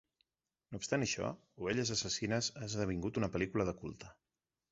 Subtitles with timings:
[0.69, 1.27] No obstant això,
[1.65, 4.13] "Ovelles assassines" ha esdevingut una pel·lícula de culte.